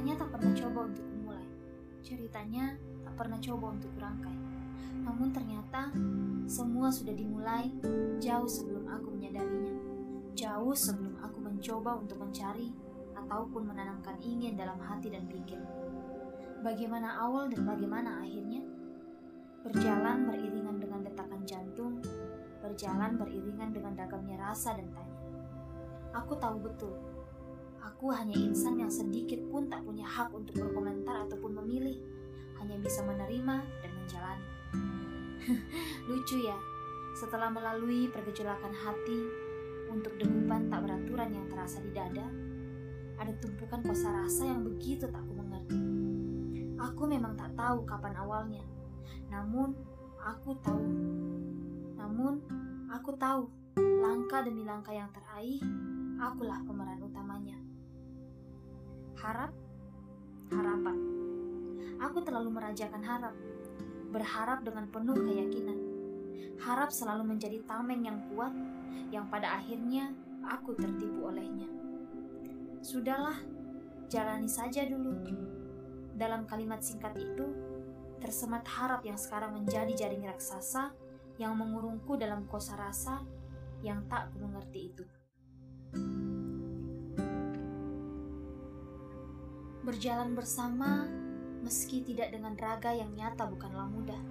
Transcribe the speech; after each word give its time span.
Ceritanya 0.00 0.16
tak 0.16 0.32
pernah 0.32 0.52
coba 0.56 0.80
untuk 0.88 1.04
memulai. 1.12 1.48
Ceritanya 2.00 2.64
tak 3.04 3.14
pernah 3.20 3.36
coba 3.36 3.66
untuk 3.68 3.90
kurangkai. 3.92 4.36
Namun 5.04 5.28
ternyata 5.28 5.92
semua 6.48 6.88
sudah 6.88 7.12
dimulai 7.12 7.68
jauh 8.16 8.48
sebelum 8.48 8.88
aku 8.88 9.12
menyadarinya. 9.12 9.76
Jauh 10.32 10.72
sebelum 10.72 11.20
aku 11.20 11.44
mencoba 11.44 12.00
untuk 12.00 12.16
mencari 12.16 12.72
ataupun 13.12 13.60
menanamkan 13.68 14.16
ingin 14.24 14.56
dalam 14.56 14.80
hati 14.80 15.12
dan 15.12 15.28
pikir. 15.28 15.60
Bagaimana 16.64 17.20
awal 17.20 17.52
dan 17.52 17.68
bagaimana 17.68 18.24
akhirnya? 18.24 18.64
Berjalan 19.68 20.24
beriringan 20.32 20.80
dengan 20.80 21.04
detakan 21.04 21.44
jantung, 21.44 22.00
berjalan 22.64 23.20
beriringan 23.20 23.68
dengan 23.68 23.92
dagamnya 23.92 24.48
rasa 24.48 24.80
dan 24.80 24.88
tanya. 24.96 25.20
Aku 26.16 26.40
tahu 26.40 26.56
betul 26.56 27.09
Aku 27.80 28.12
hanya 28.12 28.36
insan 28.36 28.76
yang 28.76 28.92
sedikit 28.92 29.40
pun 29.48 29.68
tak 29.72 29.80
punya 29.84 30.04
hak 30.04 30.32
untuk 30.36 30.52
berkomentar 30.56 31.24
ataupun 31.28 31.60
memilih, 31.64 31.96
hanya 32.60 32.76
bisa 32.76 33.00
menerima 33.04 33.56
dan 33.60 33.90
menjalani. 33.96 34.48
Lucu 36.08 36.44
ya, 36.44 36.56
setelah 37.16 37.48
melalui 37.48 38.12
pergejolakan 38.12 38.72
hati 38.72 39.20
untuk 39.88 40.12
degupan 40.20 40.68
tak 40.68 40.84
beraturan 40.84 41.32
yang 41.32 41.46
terasa 41.48 41.80
di 41.80 41.90
dada, 41.92 42.28
ada 43.20 43.32
tumpukan 43.40 43.84
kosa 43.84 44.08
rasa 44.12 44.48
yang 44.48 44.64
begitu 44.64 45.04
tak 45.08 45.20
ku 45.24 45.32
mengerti. 45.36 45.76
Aku 46.80 47.04
memang 47.04 47.36
tak 47.36 47.52
tahu 47.52 47.84
kapan 47.84 48.16
awalnya, 48.16 48.64
namun 49.28 49.76
aku 50.20 50.56
tahu. 50.64 50.84
Namun 52.00 52.40
aku 52.88 53.12
tahu 53.20 53.52
langkah 53.76 54.40
demi 54.40 54.64
langkah 54.64 54.96
yang 54.96 55.12
teraih, 55.12 55.60
akulah 56.16 56.60
pemeran 56.64 57.00
utamanya 57.04 57.29
harap, 59.20 59.52
harapan. 60.48 60.96
Aku 62.00 62.24
terlalu 62.24 62.56
merajakan 62.56 63.04
harap, 63.04 63.36
berharap 64.08 64.64
dengan 64.64 64.88
penuh 64.88 65.16
keyakinan. 65.16 65.78
Harap 66.60 66.88
selalu 66.92 67.36
menjadi 67.36 67.60
tameng 67.68 68.04
yang 68.04 68.18
kuat, 68.32 68.52
yang 69.12 69.28
pada 69.28 69.60
akhirnya 69.60 70.12
aku 70.44 70.72
tertipu 70.76 71.28
olehnya. 71.28 71.68
Sudahlah, 72.80 73.36
jalani 74.08 74.48
saja 74.48 74.88
dulu. 74.88 75.12
Dalam 76.16 76.48
kalimat 76.48 76.80
singkat 76.80 77.16
itu, 77.16 77.46
tersemat 78.20 78.64
harap 78.68 79.04
yang 79.04 79.16
sekarang 79.16 79.56
menjadi 79.56 80.08
jaring 80.08 80.24
raksasa 80.28 80.92
yang 81.40 81.56
mengurungku 81.56 82.20
dalam 82.20 82.44
kosa 82.44 82.76
rasa 82.76 83.24
yang 83.80 84.04
tak 84.08 84.28
ku 84.32 84.44
mengerti 84.44 84.92
itu. 84.92 85.04
Berjalan 89.90 90.38
bersama, 90.38 91.02
meski 91.66 91.98
tidak 92.06 92.30
dengan 92.30 92.54
raga 92.54 92.94
yang 92.94 93.10
nyata 93.10 93.42
bukanlah 93.42 93.90
mudah. 93.90 94.22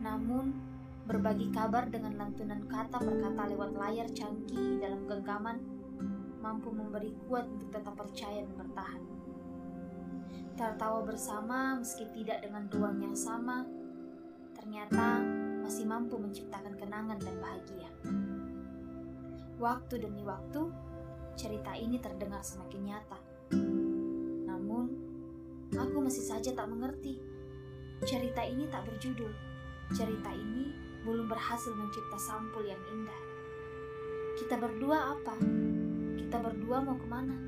Namun, 0.00 0.56
berbagi 1.04 1.52
kabar 1.52 1.84
dengan 1.92 2.16
lantunan 2.16 2.64
kata 2.64 2.96
per 2.96 3.12
kata 3.28 3.52
lewat 3.52 3.76
layar 3.76 4.08
canggih 4.16 4.80
dalam 4.80 5.04
genggaman 5.04 5.60
mampu 6.40 6.72
memberi 6.72 7.12
kuat 7.28 7.44
untuk 7.44 7.76
tetap 7.76 7.92
percaya 7.92 8.40
dan 8.40 8.56
bertahan. 8.56 9.02
Tertawa 10.56 11.04
bersama 11.04 11.76
meski 11.76 12.08
tidak 12.16 12.40
dengan 12.40 12.64
ruang 12.72 13.04
yang 13.04 13.16
sama, 13.20 13.68
ternyata 14.56 15.20
masih 15.60 15.84
mampu 15.84 16.16
menciptakan 16.16 16.72
kenangan 16.80 17.20
dan 17.20 17.36
bahagia. 17.36 17.90
Waktu 19.60 20.08
demi 20.08 20.24
waktu, 20.24 20.72
cerita 21.36 21.76
ini 21.76 22.00
terdengar 22.00 22.40
semakin 22.40 22.80
nyata 22.80 23.23
Aku 25.94 26.02
masih 26.02 26.26
saja 26.26 26.50
tak 26.50 26.66
mengerti. 26.66 27.22
Cerita 28.02 28.42
ini 28.42 28.66
tak 28.66 28.82
berjudul. 28.82 29.30
Cerita 29.94 30.34
ini 30.34 30.74
belum 31.06 31.30
berhasil 31.30 31.70
mencipta 31.70 32.18
sampul 32.18 32.66
yang 32.66 32.82
indah. 32.90 33.22
Kita 34.34 34.58
berdua 34.58 35.14
apa? 35.14 35.38
Kita 36.18 36.42
berdua 36.42 36.82
mau 36.82 36.98
ke 36.98 37.06
mana? 37.06 37.38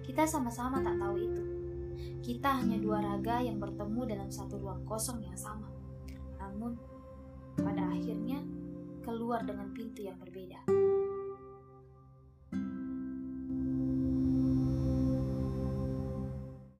Kita 0.00 0.24
sama-sama 0.24 0.80
tak 0.80 0.96
tahu 0.96 1.20
itu. 1.20 1.44
Kita 2.24 2.56
hanya 2.56 2.80
dua 2.80 3.04
raga 3.04 3.44
yang 3.44 3.60
bertemu 3.60 4.16
dalam 4.16 4.32
satu 4.32 4.56
ruang 4.56 4.88
kosong 4.88 5.20
yang 5.20 5.36
sama. 5.36 5.68
Namun, 6.40 6.72
pada 7.52 7.84
akhirnya 7.84 8.48
keluar 9.04 9.44
dengan 9.44 9.76
pintu 9.76 10.08
yang 10.08 10.16
berbeda. 10.16 10.64